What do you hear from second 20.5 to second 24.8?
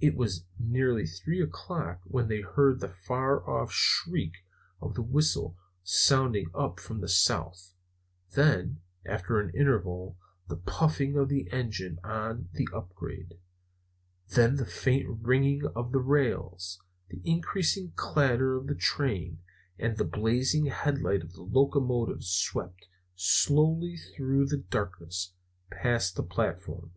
headlight of the locomotive swept slowly through the